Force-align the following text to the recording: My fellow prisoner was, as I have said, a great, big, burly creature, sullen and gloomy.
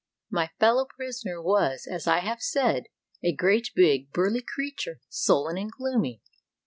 My 0.31 0.49
fellow 0.59 0.87
prisoner 0.95 1.39
was, 1.39 1.85
as 1.85 2.07
I 2.07 2.21
have 2.21 2.41
said, 2.41 2.85
a 3.23 3.35
great, 3.35 3.69
big, 3.75 4.11
burly 4.11 4.41
creature, 4.41 4.99
sullen 5.09 5.59
and 5.59 5.69
gloomy. 5.71 6.23